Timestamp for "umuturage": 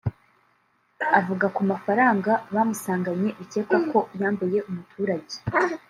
4.69-5.35